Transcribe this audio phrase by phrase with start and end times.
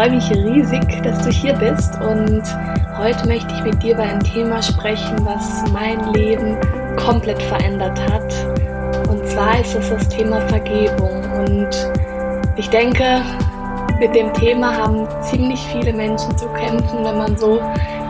[0.00, 2.42] freue mich riesig, dass du hier bist und
[2.96, 6.56] heute möchte ich mit dir über ein Thema sprechen, was mein Leben
[6.96, 8.32] komplett verändert hat.
[9.10, 11.22] Und zwar ist es das Thema Vergebung.
[11.44, 11.68] Und
[12.56, 13.20] ich denke,
[13.98, 17.60] mit dem Thema haben ziemlich viele Menschen zu kämpfen, wenn man so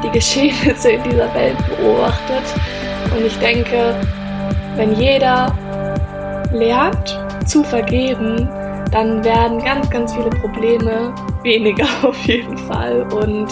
[0.05, 2.55] die Geschehnisse in dieser Welt beobachtet.
[3.17, 3.97] Und ich denke,
[4.77, 5.53] wenn jeder
[6.53, 8.49] lernt zu vergeben,
[8.91, 13.03] dann werden ganz, ganz viele Probleme weniger auf jeden Fall.
[13.13, 13.49] Und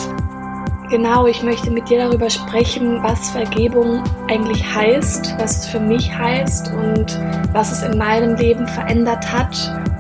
[0.91, 6.12] genau, ich möchte mit dir darüber sprechen, was Vergebung eigentlich heißt, was es für mich
[6.16, 7.19] heißt und
[7.52, 9.57] was es in meinem Leben verändert hat.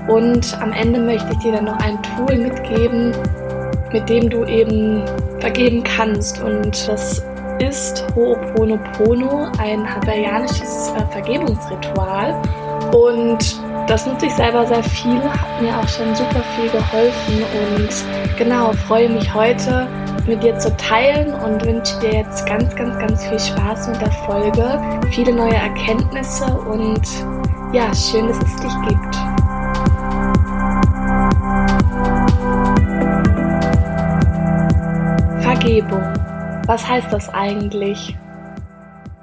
[0.08, 3.12] Und am Ende möchte ich dir dann noch ein Tool mitgeben,
[3.92, 5.02] mit dem du eben
[5.38, 6.40] vergeben kannst.
[6.42, 7.22] Und das
[7.58, 12.40] ist Ho'oponopono, ein hawaiianisches äh, Vergebungsritual.
[12.92, 17.42] Und das nutze ich selber sehr viel, hat mir auch schon super viel geholfen.
[17.42, 19.88] Und genau, freue mich heute
[20.26, 24.12] mit dir zu teilen und wünsche dir jetzt ganz, ganz, ganz viel Spaß mit der
[24.12, 27.00] Folge, viele neue Erkenntnisse und
[27.72, 29.14] ja, schön, dass es dich gibt.
[35.42, 36.02] Vergebung.
[36.66, 38.14] Was heißt das eigentlich?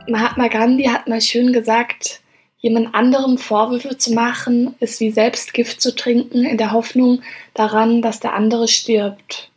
[0.08, 2.22] Mahatma Gandhi hat mal schön gesagt,
[2.66, 7.22] jemand anderem Vorwürfe zu machen, ist wie selbst Gift zu trinken, in der Hoffnung
[7.54, 9.52] daran, dass der andere stirbt.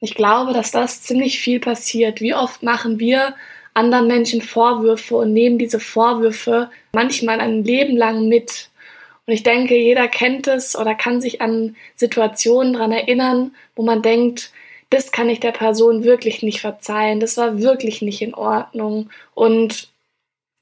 [0.00, 2.20] Ich glaube, dass das ziemlich viel passiert.
[2.20, 3.36] Wie oft machen wir
[3.74, 8.70] anderen Menschen Vorwürfe und nehmen diese Vorwürfe manchmal ein Leben lang mit.
[9.24, 14.02] Und ich denke, jeder kennt es oder kann sich an Situationen daran erinnern, wo man
[14.02, 14.50] denkt,
[14.90, 19.10] das kann ich der Person wirklich nicht verzeihen, das war wirklich nicht in Ordnung.
[19.34, 19.90] Und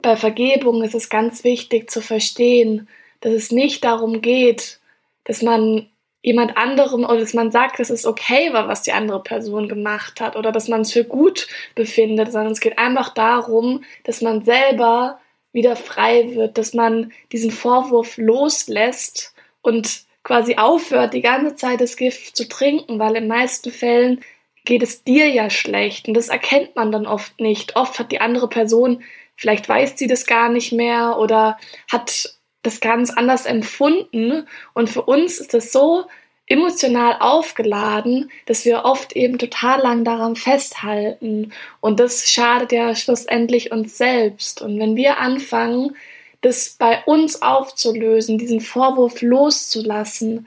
[0.01, 2.89] bei Vergebung ist es ganz wichtig zu verstehen,
[3.21, 4.81] dass es nicht darum geht,
[5.25, 5.89] dass man
[6.23, 10.21] jemand anderem oder dass man sagt, dass es okay war, was die andere Person gemacht
[10.21, 14.43] hat oder dass man es für gut befindet, sondern es geht einfach darum, dass man
[14.43, 15.21] selber
[15.53, 21.97] wieder frei wird, dass man diesen Vorwurf loslässt und quasi aufhört, die ganze Zeit das
[21.97, 24.21] Gift zu trinken, weil in meisten Fällen
[24.65, 27.77] geht es dir ja schlecht und das erkennt man dann oft nicht.
[27.77, 29.05] Oft hat die andere Person,
[29.37, 31.59] vielleicht weiß sie das gar nicht mehr oder
[31.91, 34.49] hat das ganz anders empfunden.
[34.75, 36.07] Und für uns ist das so
[36.47, 41.53] emotional aufgeladen, dass wir oft eben total lang daran festhalten.
[41.81, 44.63] Und das schadet ja schlussendlich uns selbst.
[44.63, 45.97] Und wenn wir anfangen,
[46.41, 50.47] das bei uns aufzulösen, diesen Vorwurf loszulassen,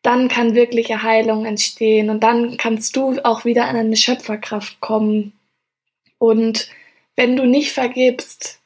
[0.00, 2.10] dann kann wirkliche Heilung entstehen.
[2.10, 5.32] Und dann kannst du auch wieder an eine Schöpferkraft kommen.
[6.18, 6.68] Und
[7.16, 8.60] wenn du nicht vergibst,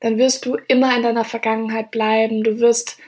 [0.00, 2.44] dann wirst du immer in deiner Vergangenheit bleiben.
[2.44, 2.98] Du wirst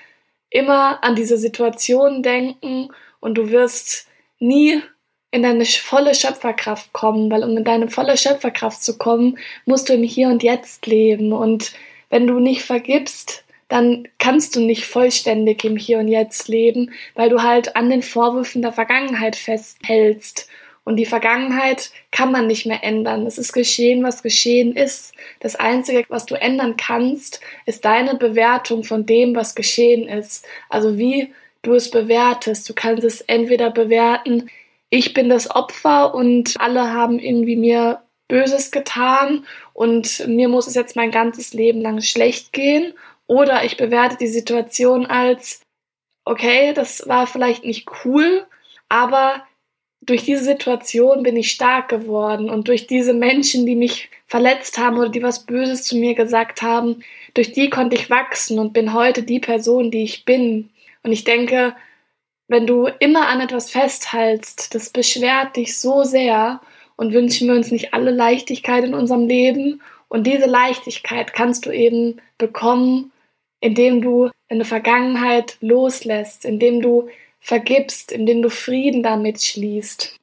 [0.51, 2.89] immer an diese Situation denken
[3.21, 4.09] und du wirst
[4.39, 4.83] nie
[5.31, 9.93] in deine volle Schöpferkraft kommen, weil um in deine volle Schöpferkraft zu kommen, musst du
[9.93, 11.73] im Hier und Jetzt leben und
[12.09, 17.31] wenn du nicht vergibst, dann kannst du nicht vollständig im Hier und Jetzt leben, weil
[17.31, 20.49] du halt an den Vorwürfen der Vergangenheit festhältst.
[20.85, 23.27] Und die Vergangenheit kann man nicht mehr ändern.
[23.27, 25.13] Es ist geschehen, was geschehen ist.
[25.41, 30.47] Das Einzige, was du ändern kannst, ist deine Bewertung von dem, was geschehen ist.
[30.69, 31.33] Also wie
[31.63, 32.69] du es bewertest.
[32.69, 34.51] Du kannst es entweder bewerten,
[34.89, 40.75] ich bin das Opfer und alle haben irgendwie mir Böses getan und mir muss es
[40.75, 42.95] jetzt mein ganzes Leben lang schlecht gehen.
[43.27, 45.61] Oder ich bewerte die Situation als,
[46.25, 48.47] okay, das war vielleicht nicht cool,
[48.89, 49.45] aber
[50.03, 54.97] durch diese Situation bin ich stark geworden und durch diese Menschen, die mich verletzt haben
[54.97, 57.03] oder die was Böses zu mir gesagt haben,
[57.35, 60.71] durch die konnte ich wachsen und bin heute die Person, die ich bin.
[61.03, 61.75] Und ich denke,
[62.49, 66.61] wenn du immer an etwas festhältst, das beschwert dich so sehr
[66.97, 69.83] und wünschen wir uns nicht alle Leichtigkeit in unserem Leben.
[70.09, 73.13] Und diese Leichtigkeit kannst du eben bekommen,
[73.61, 77.09] indem du in der Vergangenheit loslässt, indem du
[77.41, 80.17] vergibst, indem du Frieden damit schließt.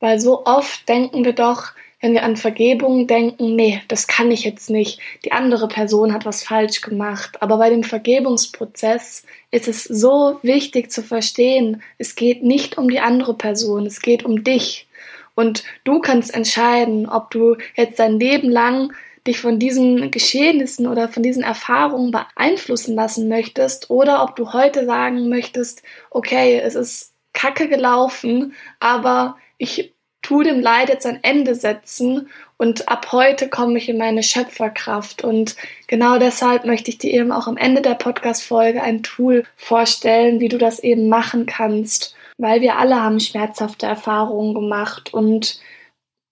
[0.00, 1.72] Weil so oft denken wir doch,
[2.04, 6.26] wenn wir an Vergebung denken, nee, das kann ich jetzt nicht, die andere Person hat
[6.26, 7.40] was falsch gemacht.
[7.40, 13.00] Aber bei dem Vergebungsprozess ist es so wichtig zu verstehen, es geht nicht um die
[13.00, 14.86] andere Person, es geht um dich.
[15.34, 18.92] Und du kannst entscheiden, ob du jetzt dein Leben lang
[19.26, 24.84] dich von diesen Geschehnissen oder von diesen Erfahrungen beeinflussen lassen möchtest oder ob du heute
[24.84, 29.94] sagen möchtest, okay, es ist kacke gelaufen, aber ich
[30.24, 35.22] tu dem Leid jetzt ein Ende setzen und ab heute komme ich in meine Schöpferkraft.
[35.22, 35.56] Und
[35.86, 40.48] genau deshalb möchte ich dir eben auch am Ende der Podcast-Folge ein Tool vorstellen, wie
[40.48, 42.14] du das eben machen kannst.
[42.38, 45.12] Weil wir alle haben schmerzhafte Erfahrungen gemacht.
[45.12, 45.60] Und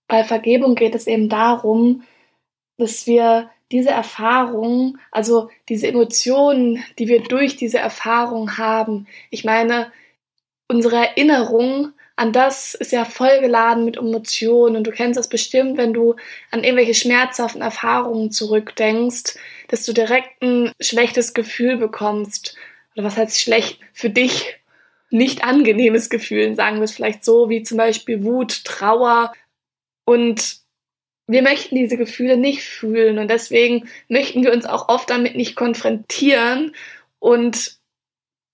[0.09, 2.03] bei Vergebung geht es eben darum,
[2.79, 9.91] dass wir diese Erfahrung, also diese Emotionen, die wir durch diese Erfahrung haben, ich meine,
[10.69, 15.93] unsere Erinnerung an das ist ja vollgeladen mit Emotionen und du kennst das bestimmt, wenn
[15.93, 16.15] du
[16.51, 19.35] an irgendwelche schmerzhaften Erfahrungen zurückdenkst,
[19.69, 22.57] dass du direkt ein schlechtes Gefühl bekommst.
[22.95, 24.57] Oder was heißt schlecht für dich?
[25.11, 29.33] Nicht angenehmes Gefühl, sagen wir es vielleicht so, wie zum Beispiel Wut, Trauer.
[30.05, 30.62] Und
[31.33, 35.57] wir möchten diese Gefühle nicht fühlen und deswegen möchten wir uns auch oft damit nicht
[35.57, 36.75] konfrontieren
[37.19, 37.77] und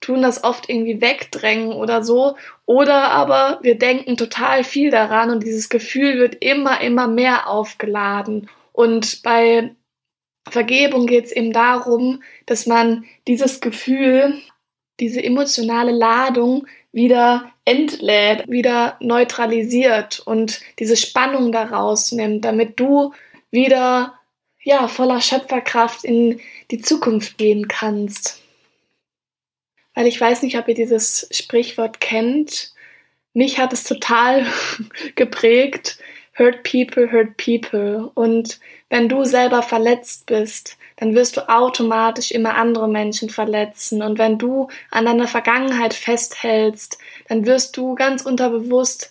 [0.00, 2.36] tun das oft irgendwie wegdrängen oder so.
[2.66, 8.48] Oder aber wir denken total viel daran und dieses Gefühl wird immer, immer mehr aufgeladen.
[8.72, 9.74] Und bei
[10.48, 14.34] Vergebung geht es eben darum, dass man dieses Gefühl,
[15.00, 16.66] diese emotionale Ladung
[16.98, 23.14] wieder entlädt, wieder neutralisiert und diese Spannung daraus nimmt, damit du
[23.50, 24.14] wieder
[24.62, 26.40] ja voller Schöpferkraft in
[26.70, 28.42] die Zukunft gehen kannst
[29.98, 32.72] weil ich weiß nicht, ob ihr dieses Sprichwort kennt.
[33.34, 34.46] Mich hat es total
[35.16, 35.98] geprägt.
[36.38, 38.08] Hurt people, hurt people.
[38.14, 38.60] Und
[38.90, 44.02] wenn du selber verletzt bist, dann wirst du automatisch immer andere Menschen verletzen.
[44.02, 46.98] Und wenn du an deiner Vergangenheit festhältst,
[47.28, 49.10] dann wirst du ganz unterbewusst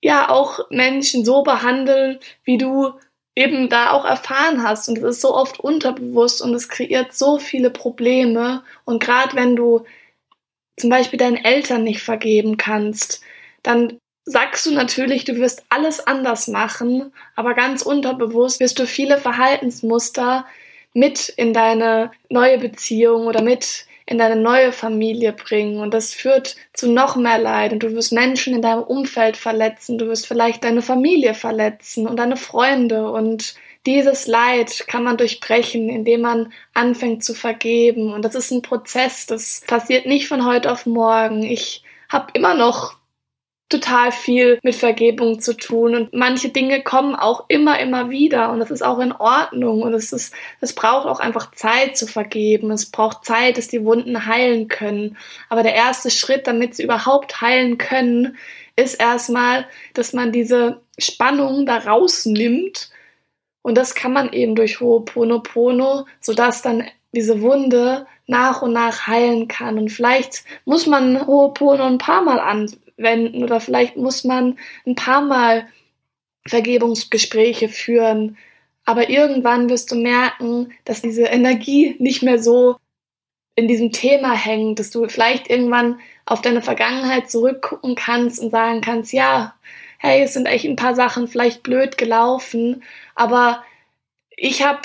[0.00, 2.92] ja auch Menschen so behandeln, wie du
[3.34, 4.88] eben da auch erfahren hast.
[4.88, 8.62] Und es ist so oft unterbewusst und es kreiert so viele Probleme.
[8.84, 9.84] Und gerade wenn du
[10.76, 13.22] zum Beispiel deinen Eltern nicht vergeben kannst,
[13.64, 19.18] dann sagst du natürlich, du wirst alles anders machen, aber ganz unterbewusst wirst du viele
[19.18, 20.44] Verhaltensmuster
[20.94, 25.80] mit in deine neue Beziehung oder mit in deine neue Familie bringen.
[25.80, 27.72] Und das führt zu noch mehr Leid.
[27.72, 32.16] Und du wirst Menschen in deinem Umfeld verletzen, du wirst vielleicht deine Familie verletzen und
[32.16, 33.10] deine Freunde.
[33.12, 33.54] Und
[33.84, 38.14] dieses Leid kann man durchbrechen, indem man anfängt zu vergeben.
[38.14, 41.42] Und das ist ein Prozess, das passiert nicht von heute auf morgen.
[41.42, 42.96] Ich habe immer noch
[43.68, 48.60] total viel mit Vergebung zu tun und manche Dinge kommen auch immer, immer wieder und
[48.60, 52.70] das ist auch in Ordnung und es ist, es braucht auch einfach Zeit zu vergeben.
[52.70, 55.18] Es braucht Zeit, dass die Wunden heilen können.
[55.50, 58.38] Aber der erste Schritt, damit sie überhaupt heilen können,
[58.76, 62.90] ist erstmal, dass man diese Spannung da rausnimmt
[63.62, 69.46] und das kann man eben durch Ho'oponopono, sodass dann diese Wunde nach und nach heilen
[69.48, 69.78] kann.
[69.78, 72.40] Und vielleicht muss man Ho'opono ein paar Mal
[72.98, 75.68] anwenden oder vielleicht muss man ein paar Mal
[76.46, 78.36] Vergebungsgespräche führen.
[78.84, 82.76] Aber irgendwann wirst du merken, dass diese Energie nicht mehr so
[83.54, 88.80] in diesem Thema hängt, dass du vielleicht irgendwann auf deine Vergangenheit zurückgucken kannst und sagen
[88.80, 89.54] kannst, ja,
[89.98, 92.82] hey, es sind echt ein paar Sachen vielleicht blöd gelaufen,
[93.14, 93.64] aber
[94.36, 94.80] ich habe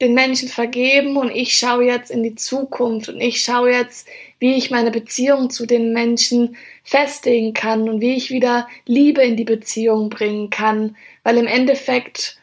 [0.00, 4.08] den Menschen vergeben und ich schaue jetzt in die Zukunft und ich schaue jetzt,
[4.40, 9.36] wie ich meine Beziehung zu den Menschen festigen kann und wie ich wieder Liebe in
[9.36, 12.38] die Beziehung bringen kann, weil im Endeffekt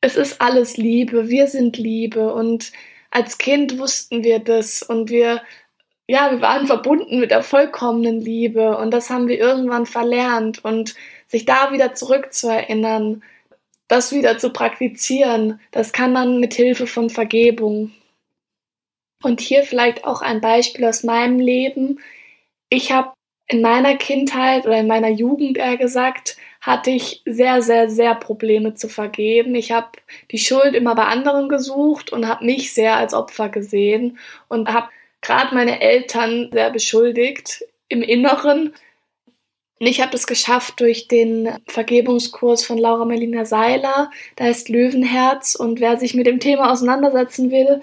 [0.00, 2.72] es ist alles Liebe, wir sind Liebe und
[3.10, 5.42] als Kind wussten wir das und wir
[6.06, 10.94] ja, wir waren verbunden mit der vollkommenen Liebe und das haben wir irgendwann verlernt und
[11.28, 13.22] sich da wieder zurückzuerinnern,
[13.88, 17.92] das wieder zu praktizieren, das kann man mit Hilfe von Vergebung.
[19.22, 22.00] Und hier vielleicht auch ein Beispiel aus meinem Leben.
[22.68, 23.12] Ich habe
[23.46, 28.74] in meiner Kindheit oder in meiner Jugend eher gesagt, hatte ich sehr, sehr, sehr Probleme
[28.74, 29.54] zu vergeben.
[29.54, 29.88] Ich habe
[30.30, 34.88] die Schuld immer bei anderen gesucht und habe mich sehr als Opfer gesehen und habe
[35.20, 38.72] gerade meine Eltern sehr beschuldigt im Inneren.
[39.84, 44.10] Und ich habe das geschafft durch den Vergebungskurs von Laura Melina Seiler.
[44.36, 45.54] Da ist Löwenherz.
[45.56, 47.82] Und wer sich mit dem Thema auseinandersetzen will,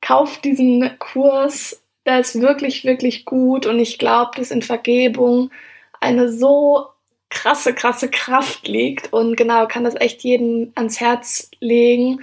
[0.00, 1.82] kauft diesen Kurs.
[2.06, 3.66] Der ist wirklich, wirklich gut.
[3.66, 5.50] Und ich glaube, dass in Vergebung
[5.98, 6.86] eine so
[7.28, 9.12] krasse, krasse Kraft liegt.
[9.12, 12.20] Und genau, kann das echt jedem ans Herz legen.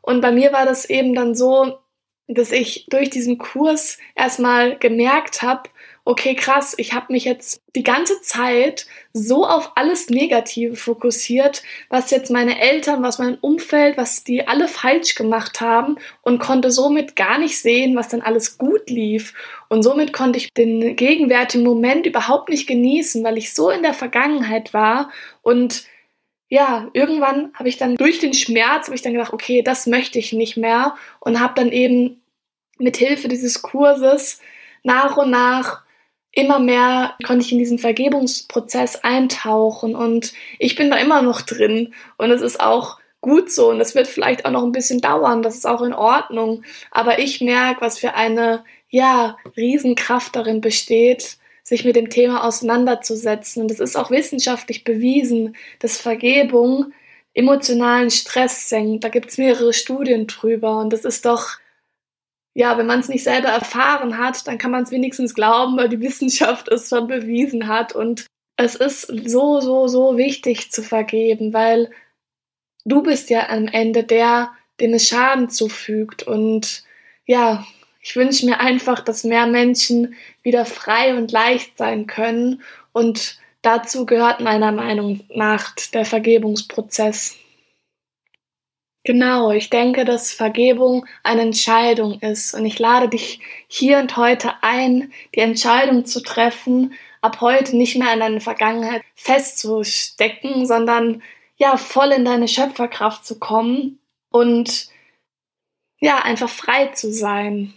[0.00, 1.80] Und bei mir war das eben dann so,
[2.28, 5.68] dass ich durch diesen Kurs erstmal gemerkt habe
[6.06, 12.10] okay, krass, ich habe mich jetzt die ganze Zeit so auf alles Negative fokussiert, was
[12.10, 17.16] jetzt meine Eltern, was mein Umfeld, was die alle falsch gemacht haben und konnte somit
[17.16, 19.32] gar nicht sehen, was dann alles gut lief.
[19.68, 23.94] Und somit konnte ich den gegenwärtigen Moment überhaupt nicht genießen, weil ich so in der
[23.94, 25.10] Vergangenheit war
[25.42, 25.86] und
[26.50, 30.18] ja, irgendwann habe ich dann durch den Schmerz habe ich dann gedacht, okay, das möchte
[30.18, 32.22] ich nicht mehr und habe dann eben
[32.78, 34.40] mit Hilfe dieses Kurses
[34.82, 35.83] nach und nach
[36.34, 41.94] immer mehr konnte ich in diesen Vergebungsprozess eintauchen und ich bin da immer noch drin
[42.18, 45.42] und es ist auch gut so und es wird vielleicht auch noch ein bisschen dauern,
[45.42, 51.38] das ist auch in Ordnung, aber ich merke, was für eine ja, Riesenkraft darin besteht,
[51.62, 56.92] sich mit dem Thema auseinanderzusetzen und es ist auch wissenschaftlich bewiesen, dass Vergebung
[57.34, 59.02] emotionalen Stress senkt.
[59.02, 61.58] Da gibt es mehrere Studien drüber und das ist doch
[62.54, 65.88] ja, wenn man es nicht selber erfahren hat, dann kann man es wenigstens glauben, weil
[65.88, 67.94] die Wissenschaft es schon bewiesen hat.
[67.94, 71.90] Und es ist so, so, so wichtig zu vergeben, weil
[72.84, 76.22] du bist ja am Ende der, dem es Schaden zufügt.
[76.22, 76.84] Und
[77.26, 77.66] ja,
[78.00, 82.62] ich wünsche mir einfach, dass mehr Menschen wieder frei und leicht sein können.
[82.92, 87.36] Und dazu gehört meiner Meinung nach der Vergebungsprozess.
[89.06, 92.54] Genau, ich denke, dass Vergebung eine Entscheidung ist.
[92.54, 97.96] Und ich lade dich hier und heute ein, die Entscheidung zu treffen, ab heute nicht
[97.96, 101.22] mehr an deine Vergangenheit festzustecken, sondern
[101.56, 104.88] ja, voll in deine Schöpferkraft zu kommen und
[106.00, 107.74] ja, einfach frei zu sein.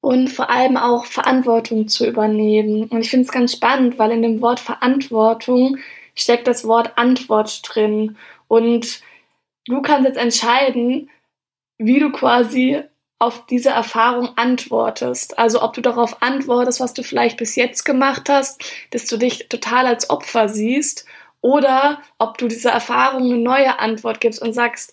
[0.00, 2.84] Und vor allem auch Verantwortung zu übernehmen.
[2.84, 5.78] Und ich finde es ganz spannend, weil in dem Wort Verantwortung
[6.14, 8.16] steckt das Wort Antwort drin.
[8.48, 9.00] Und
[9.66, 11.10] du kannst jetzt entscheiden,
[11.78, 12.82] wie du quasi
[13.18, 15.38] auf diese Erfahrung antwortest.
[15.38, 19.48] Also ob du darauf antwortest, was du vielleicht bis jetzt gemacht hast, dass du dich
[19.48, 21.06] total als Opfer siehst,
[21.46, 24.92] oder ob du dieser Erfahrung eine neue Antwort gibst und sagst,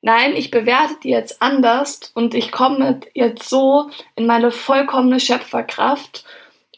[0.00, 6.24] nein, ich bewerte die jetzt anders und ich komme jetzt so in meine vollkommene Schöpferkraft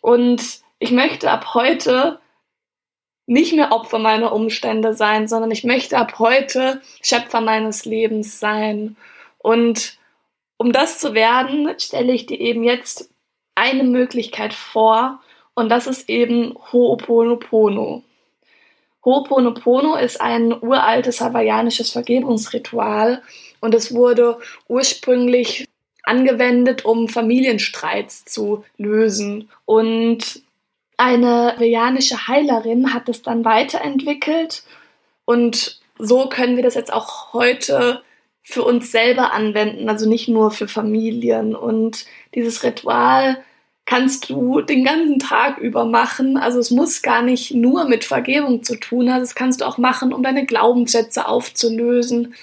[0.01, 2.19] und ich möchte ab heute
[3.27, 8.97] nicht mehr Opfer meiner Umstände sein, sondern ich möchte ab heute Schöpfer meines Lebens sein.
[9.39, 9.99] Und
[10.57, 13.11] um das zu werden, stelle ich dir eben jetzt
[13.55, 15.21] eine Möglichkeit vor
[15.55, 18.03] und das ist eben Ho'oponopono.
[19.05, 23.23] Ho'oponopono ist ein uraltes hawaiianisches Vergebungsritual
[23.61, 24.39] und es wurde
[24.69, 25.69] ursprünglich
[26.03, 29.49] angewendet, um Familienstreits zu lösen.
[29.65, 30.43] Und
[30.97, 34.63] eine veganische Heilerin hat es dann weiterentwickelt
[35.25, 38.03] und so können wir das jetzt auch heute
[38.43, 41.57] für uns selber anwenden, also nicht nur für Familien.
[41.57, 43.43] Und dieses Ritual
[43.87, 46.37] kannst du den ganzen Tag über machen.
[46.37, 49.21] Also es muss gar nicht nur mit Vergebung zu tun haben.
[49.21, 52.35] Das kannst du auch machen, um deine Glaubenssätze aufzulösen.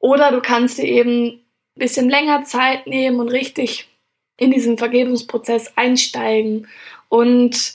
[0.00, 1.40] Oder du kannst dir eben ein
[1.76, 3.88] bisschen länger Zeit nehmen und richtig
[4.38, 6.66] in diesen Vergebungsprozess einsteigen.
[7.08, 7.74] Und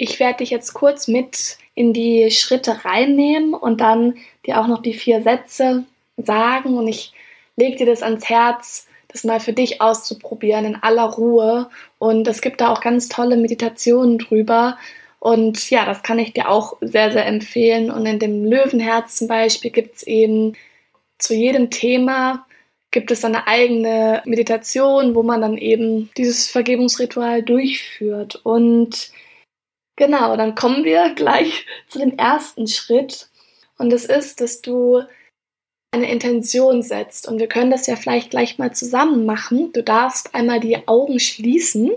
[0.00, 4.14] ich werde dich jetzt kurz mit in die Schritte reinnehmen und dann
[4.46, 5.84] dir auch noch die vier Sätze
[6.16, 6.78] sagen.
[6.78, 7.12] Und ich
[7.56, 11.68] lege dir das ans Herz, das mal für dich auszuprobieren in aller Ruhe.
[11.98, 14.78] Und es gibt da auch ganz tolle Meditationen drüber.
[15.18, 17.90] Und ja, das kann ich dir auch sehr, sehr empfehlen.
[17.90, 20.54] Und in dem Löwenherz zum Beispiel gibt es eben
[21.18, 22.46] zu jedem Thema
[22.92, 28.40] gibt es eine eigene Meditation, wo man dann eben dieses Vergebungsritual durchführt.
[28.42, 29.12] Und
[30.00, 33.28] Genau, dann kommen wir gleich zu dem ersten Schritt.
[33.76, 35.02] Und das ist, dass du
[35.90, 37.28] eine Intention setzt.
[37.28, 39.74] Und wir können das ja vielleicht gleich mal zusammen machen.
[39.74, 41.90] Du darfst einmal die Augen schließen.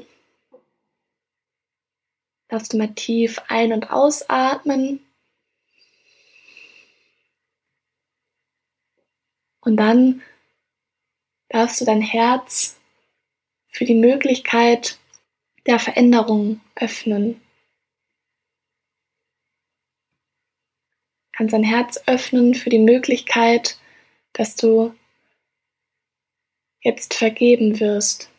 [2.50, 5.00] Darfst du mal tief ein- und ausatmen.
[9.62, 10.22] Und dann
[11.48, 12.78] darfst du dein Herz
[13.70, 15.00] für die Möglichkeit
[15.66, 17.40] der Veränderung öffnen.
[21.34, 23.78] Kannst dein Herz öffnen für die Möglichkeit,
[24.34, 24.94] dass du
[26.82, 28.30] jetzt vergeben wirst.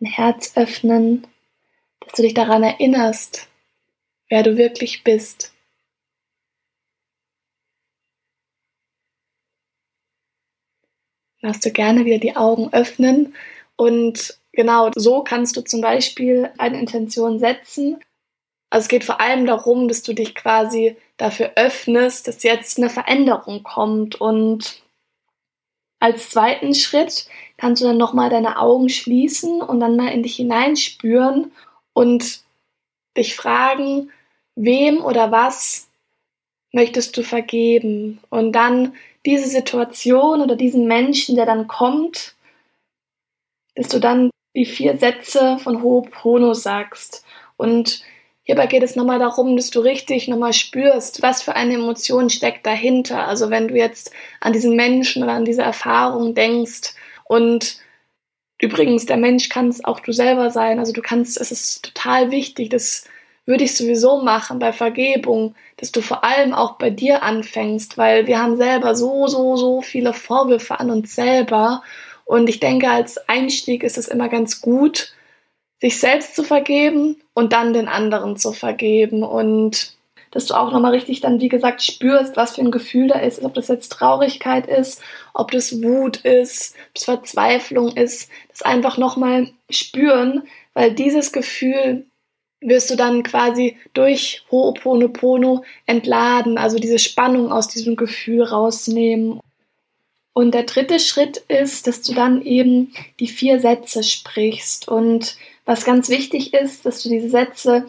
[0.00, 1.26] Dein Herz öffnen,
[2.00, 3.48] dass du dich daran erinnerst,
[4.28, 5.52] wer du wirklich bist.
[11.40, 13.34] Lass du gerne wieder die Augen öffnen
[13.76, 18.00] und genau so kannst du zum Beispiel eine Intention setzen,
[18.70, 22.90] also es geht vor allem darum, dass du dich quasi dafür öffnest, dass jetzt eine
[22.90, 24.82] Veränderung kommt und
[26.00, 30.36] Als zweiten Schritt kannst du dann nochmal deine Augen schließen und dann mal in dich
[30.36, 31.50] hineinspüren
[31.92, 32.42] und
[33.16, 34.10] dich fragen,
[34.54, 35.88] wem oder was
[36.72, 38.20] möchtest du vergeben?
[38.30, 38.94] Und dann
[39.26, 42.36] diese Situation oder diesen Menschen, der dann kommt,
[43.74, 47.24] dass du dann die vier Sätze von Ho'oponopono sagst.
[47.56, 48.04] Und
[48.48, 52.66] hierbei geht es nochmal darum, dass du richtig nochmal spürst, was für eine Emotion steckt
[52.66, 53.28] dahinter.
[53.28, 57.76] Also wenn du jetzt an diesen Menschen oder an diese Erfahrung denkst und
[58.58, 60.78] übrigens, der Mensch kann es auch du selber sein.
[60.78, 63.04] Also du kannst, es ist total wichtig, das
[63.44, 68.26] würde ich sowieso machen bei Vergebung, dass du vor allem auch bei dir anfängst, weil
[68.26, 71.82] wir haben selber so, so, so viele Vorwürfe an uns selber.
[72.24, 75.12] Und ich denke, als Einstieg ist es immer ganz gut,
[75.80, 79.22] sich selbst zu vergeben und dann den anderen zu vergeben.
[79.22, 79.94] Und
[80.32, 83.44] dass du auch nochmal richtig dann, wie gesagt, spürst, was für ein Gefühl da ist,
[83.44, 85.00] ob das jetzt Traurigkeit ist,
[85.34, 92.06] ob das Wut ist, ob das Verzweiflung ist, das einfach nochmal spüren, weil dieses Gefühl
[92.60, 99.38] wirst du dann quasi durch Ho'oponopono entladen, also diese Spannung aus diesem Gefühl rausnehmen.
[100.38, 104.86] Und der dritte Schritt ist, dass du dann eben die vier Sätze sprichst.
[104.86, 107.88] Und was ganz wichtig ist, dass du diese Sätze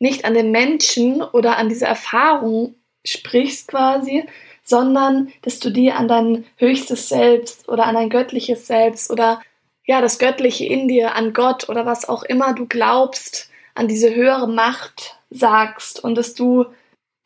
[0.00, 2.74] nicht an den Menschen oder an diese Erfahrung
[3.06, 4.24] sprichst quasi,
[4.64, 9.40] sondern dass du die an dein höchstes Selbst oder an dein göttliches Selbst oder
[9.86, 14.12] ja, das Göttliche in dir, an Gott oder was auch immer du glaubst, an diese
[14.12, 16.64] höhere Macht sagst und dass du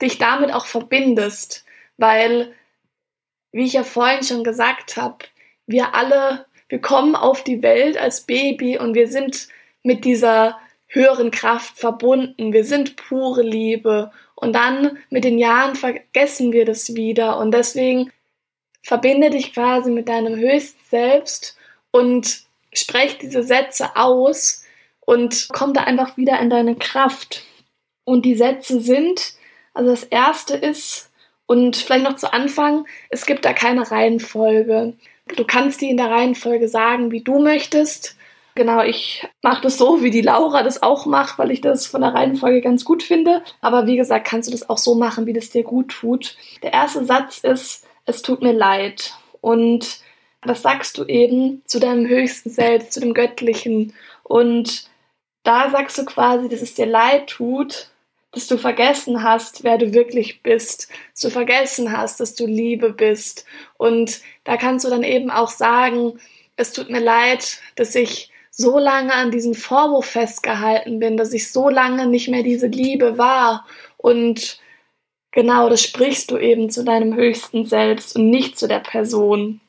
[0.03, 1.65] dich damit auch verbindest,
[1.97, 2.53] weil,
[3.53, 5.19] wie ich ja vorhin schon gesagt habe,
[5.67, 9.49] wir alle, wir kommen auf die Welt als Baby und wir sind
[9.83, 12.53] mit dieser höheren Kraft verbunden.
[12.53, 14.11] Wir sind pure Liebe.
[14.35, 17.39] Und dann mit den Jahren vergessen wir das wieder.
[17.39, 18.11] Und deswegen
[18.83, 21.57] verbinde dich quasi mit deinem höchsten Selbst
[21.91, 22.43] und
[22.73, 24.63] sprech diese Sätze aus,
[25.05, 27.45] und komm da einfach wieder in deine Kraft.
[28.05, 29.35] Und die Sätze sind,
[29.75, 31.11] also das erste ist,
[31.47, 34.95] und vielleicht noch zu Anfang, es gibt da keine Reihenfolge.
[35.37, 38.17] Du kannst die in der Reihenfolge sagen, wie du möchtest.
[38.55, 42.03] Genau, ich mache das so, wie die Laura das auch macht, weil ich das von
[42.03, 43.43] der Reihenfolge ganz gut finde.
[43.63, 46.37] Aber wie gesagt, kannst du das auch so machen, wie das dir gut tut.
[46.63, 49.15] Der erste Satz ist, es tut mir leid.
[49.41, 50.01] Und
[50.43, 53.95] das sagst du eben zu deinem höchsten Selbst, zu dem Göttlichen.
[54.23, 54.91] Und
[55.45, 57.89] da sagst du quasi, dass es dir leid tut,
[58.33, 62.93] dass du vergessen hast, wer du wirklich bist, dass du vergessen hast, dass du Liebe
[62.93, 63.45] bist.
[63.77, 66.19] Und da kannst du dann eben auch sagen,
[66.57, 71.53] es tut mir leid, dass ich so lange an diesem Vorwurf festgehalten bin, dass ich
[71.53, 73.67] so lange nicht mehr diese Liebe war.
[73.97, 74.61] Und
[75.31, 79.61] genau, das sprichst du eben zu deinem höchsten Selbst und nicht zu der Person.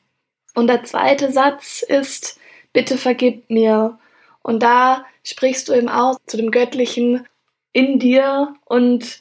[0.54, 2.38] Und der zweite Satz ist,
[2.72, 3.98] bitte vergib mir.
[4.42, 7.26] Und da sprichst du eben aus zu dem Göttlichen
[7.74, 9.20] in dir und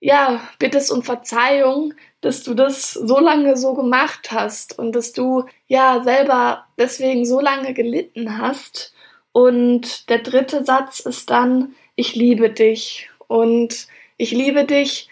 [0.00, 5.44] ja, bittest um Verzeihung, dass du das so lange so gemacht hast und dass du
[5.66, 8.94] ja selber deswegen so lange gelitten hast.
[9.32, 13.10] Und der dritte Satz ist dann, ich liebe dich.
[13.28, 15.10] Und ich liebe dich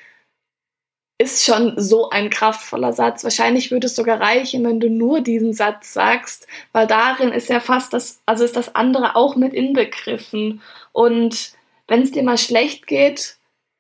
[1.21, 3.25] ist schon so ein kraftvoller Satz.
[3.25, 7.59] Wahrscheinlich würde es sogar reichen, wenn du nur diesen Satz sagst, weil darin ist ja
[7.59, 10.63] fast das, also ist das andere auch mit inbegriffen.
[10.93, 11.53] Und
[11.89, 13.37] wenn es dir mal schlecht geht,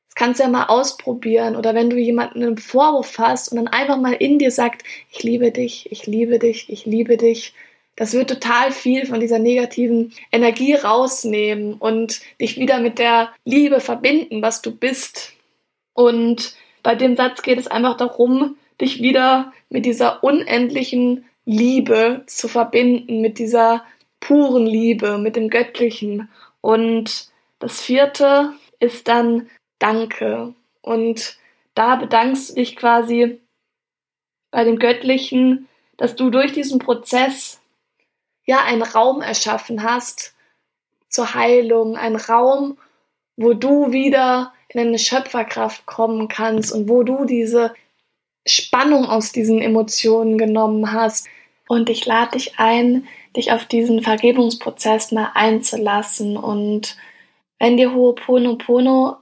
[0.06, 1.54] das kannst du ja mal ausprobieren.
[1.54, 5.22] Oder wenn du jemanden einen Vorwurf hast und dann einfach mal in dir sagt, ich
[5.22, 7.54] liebe dich, ich liebe dich, ich liebe dich.
[7.94, 13.80] Das wird total viel von dieser negativen Energie rausnehmen und dich wieder mit der Liebe
[13.80, 15.32] verbinden, was du bist.
[15.94, 22.46] Und bei dem Satz geht es einfach darum, dich wieder mit dieser unendlichen Liebe zu
[22.46, 23.84] verbinden, mit dieser
[24.20, 26.30] puren Liebe, mit dem Göttlichen.
[26.60, 30.54] Und das vierte ist dann Danke.
[30.80, 31.38] Und
[31.74, 33.40] da bedankst du dich quasi
[34.50, 37.60] bei dem Göttlichen, dass du durch diesen Prozess
[38.44, 40.34] ja einen Raum erschaffen hast
[41.06, 42.78] zur Heilung, einen Raum,
[43.36, 47.74] wo du wieder in eine Schöpferkraft kommen kannst und wo du diese
[48.46, 51.28] Spannung aus diesen Emotionen genommen hast.
[51.68, 56.36] Und ich lade dich ein, dich auf diesen Vergebungsprozess mal einzulassen.
[56.36, 56.96] Und
[57.58, 59.16] wenn dir Ho'oponopono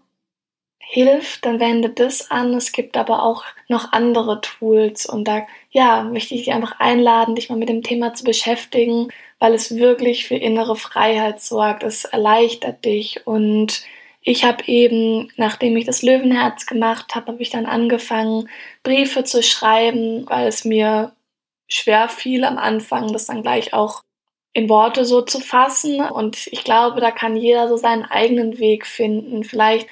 [0.79, 2.55] hilft, dann wende das an.
[2.55, 5.07] Es gibt aber auch noch andere Tools.
[5.07, 9.09] Und da, ja, möchte ich dich einfach einladen, dich mal mit dem Thema zu beschäftigen,
[9.39, 11.83] weil es wirklich für innere Freiheit sorgt.
[11.83, 13.85] Es erleichtert dich und
[14.23, 18.49] ich habe eben, nachdem ich das Löwenherz gemacht habe, habe ich dann angefangen,
[18.83, 21.13] Briefe zu schreiben, weil es mir
[21.69, 24.03] schwer fiel am Anfang, das dann gleich auch
[24.57, 26.01] in Worte so zu fassen.
[26.01, 29.45] Und ich glaube, da kann jeder so seinen eigenen Weg finden.
[29.45, 29.87] Vielleicht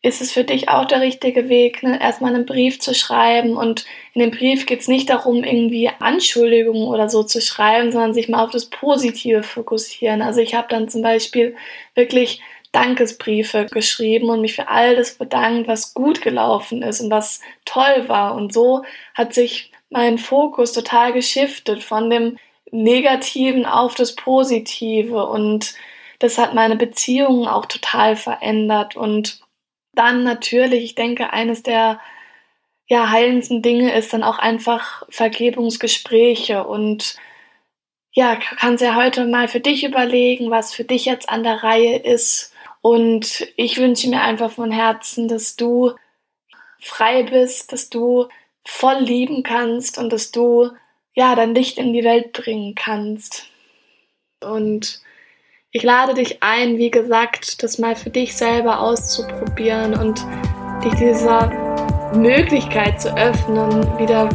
[0.00, 2.00] ist es für dich auch der richtige Weg, ne?
[2.00, 3.58] erstmal einen Brief zu schreiben.
[3.58, 8.14] Und in dem Brief geht es nicht darum, irgendwie Anschuldigungen oder so zu schreiben, sondern
[8.14, 10.22] sich mal auf das Positive fokussieren.
[10.22, 11.54] Also ich habe dann zum Beispiel
[11.94, 12.40] wirklich
[12.72, 18.04] Dankesbriefe geschrieben und mich für all das bedankt, was gut gelaufen ist und was toll
[18.06, 18.34] war.
[18.34, 22.38] Und so hat sich mein Fokus total geschiftet von dem
[22.70, 25.26] Negativen auf das Positive.
[25.26, 25.74] Und
[26.18, 28.96] das hat meine Beziehungen auch total verändert.
[28.96, 29.40] Und
[29.94, 32.00] dann natürlich, ich denke, eines der
[32.88, 36.64] ja, heilendsten Dinge ist dann auch einfach Vergebungsgespräche.
[36.64, 37.16] Und
[38.12, 41.98] ja, kannst ja heute mal für dich überlegen, was für dich jetzt an der Reihe
[41.98, 42.52] ist.
[42.80, 45.92] Und ich wünsche mir einfach von Herzen, dass du
[46.80, 48.28] frei bist, dass du
[48.64, 50.70] voll lieben kannst und dass du
[51.16, 53.46] ja, dein Licht in die Welt bringen kannst.
[54.40, 55.00] Und
[55.72, 60.24] ich lade dich ein, wie gesagt, das mal für dich selber auszuprobieren und
[60.84, 61.50] dich dieser
[62.14, 64.28] Möglichkeit zu öffnen, wieder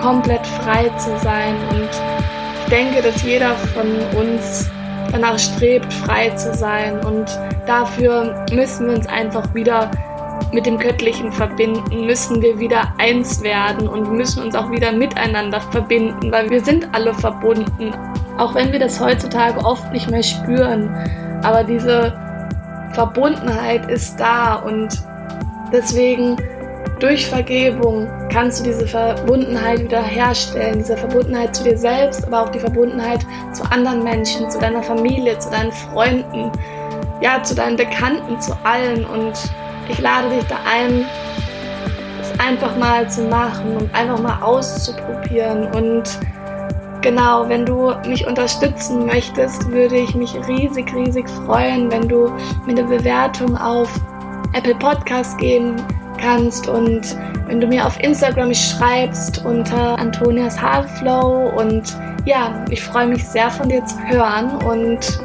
[0.00, 1.56] komplett frei zu sein.
[1.70, 1.90] Und
[2.60, 4.70] ich denke, dass jeder von uns
[5.10, 7.04] danach strebt, frei zu sein.
[7.04, 7.26] Und
[7.66, 9.90] dafür müssen wir uns einfach wieder
[10.54, 15.60] mit dem Göttlichen verbinden, müssen wir wieder eins werden und müssen uns auch wieder miteinander
[15.60, 17.92] verbinden, weil wir sind alle verbunden,
[18.38, 20.88] auch wenn wir das heutzutage oft nicht mehr spüren.
[21.42, 22.16] Aber diese
[22.92, 25.02] Verbundenheit ist da und
[25.72, 26.36] deswegen
[27.00, 32.48] durch Vergebung kannst du diese Verbundenheit wieder herstellen, diese Verbundenheit zu dir selbst, aber auch
[32.50, 36.52] die Verbundenheit zu anderen Menschen, zu deiner Familie, zu deinen Freunden,
[37.20, 39.32] ja, zu deinen Bekannten, zu allen und
[39.88, 41.04] ich lade dich da ein,
[42.20, 45.66] es einfach mal zu machen und einfach mal auszuprobieren.
[45.72, 46.04] Und
[47.00, 52.30] genau, wenn du mich unterstützen möchtest, würde ich mich riesig, riesig freuen, wenn du
[52.66, 53.88] mir eine Bewertung auf
[54.54, 55.76] Apple Podcast geben
[56.18, 57.16] kannst und
[57.46, 61.82] wenn du mir auf Instagram schreibst unter Antonias Haarflow und
[62.24, 65.20] ja, ich freue mich sehr von dir zu hören und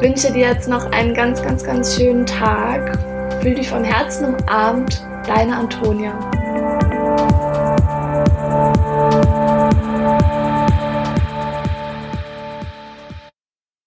[0.00, 2.98] wünsche dir jetzt noch einen ganz, ganz, ganz schönen Tag
[3.42, 6.12] Fühl dich von Herzen umarmt, deine Antonia.